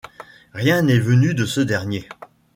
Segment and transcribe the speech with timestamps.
[0.55, 2.09] Rien n'est venu de ce dernier.